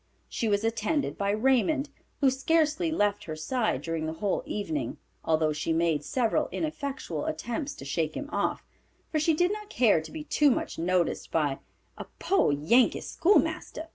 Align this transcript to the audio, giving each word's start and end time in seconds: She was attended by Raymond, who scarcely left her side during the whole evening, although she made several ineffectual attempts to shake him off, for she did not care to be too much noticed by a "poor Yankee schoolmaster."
She 0.27 0.47
was 0.47 0.63
attended 0.63 1.15
by 1.15 1.29
Raymond, 1.29 1.89
who 2.21 2.31
scarcely 2.31 2.91
left 2.91 3.25
her 3.25 3.35
side 3.35 3.83
during 3.83 4.07
the 4.07 4.13
whole 4.17 4.41
evening, 4.47 4.97
although 5.23 5.53
she 5.53 5.73
made 5.73 6.03
several 6.03 6.49
ineffectual 6.51 7.27
attempts 7.27 7.75
to 7.75 7.85
shake 7.85 8.15
him 8.17 8.27
off, 8.31 8.65
for 9.11 9.19
she 9.19 9.35
did 9.35 9.51
not 9.53 9.69
care 9.69 10.01
to 10.01 10.11
be 10.11 10.23
too 10.23 10.49
much 10.49 10.79
noticed 10.79 11.29
by 11.31 11.59
a 11.99 12.05
"poor 12.17 12.51
Yankee 12.51 12.99
schoolmaster." 13.01 13.89